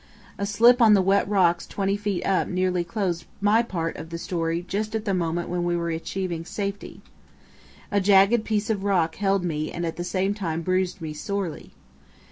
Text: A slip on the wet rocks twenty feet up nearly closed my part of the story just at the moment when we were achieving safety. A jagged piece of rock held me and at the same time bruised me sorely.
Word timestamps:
A 0.39 0.47
slip 0.47 0.81
on 0.81 0.95
the 0.95 1.01
wet 1.03 1.29
rocks 1.29 1.67
twenty 1.67 1.95
feet 1.95 2.25
up 2.25 2.47
nearly 2.47 2.83
closed 2.83 3.25
my 3.39 3.61
part 3.61 3.95
of 3.97 4.09
the 4.09 4.17
story 4.17 4.63
just 4.67 4.95
at 4.95 5.05
the 5.05 5.13
moment 5.13 5.47
when 5.47 5.63
we 5.63 5.77
were 5.77 5.91
achieving 5.91 6.43
safety. 6.43 7.01
A 7.91 8.01
jagged 8.01 8.43
piece 8.43 8.71
of 8.71 8.83
rock 8.83 9.17
held 9.17 9.43
me 9.45 9.71
and 9.71 9.85
at 9.85 9.97
the 9.97 10.03
same 10.03 10.33
time 10.33 10.63
bruised 10.63 11.01
me 11.01 11.13
sorely. 11.13 11.69